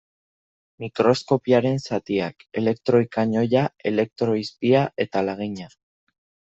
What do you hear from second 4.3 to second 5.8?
izpia eta lagina.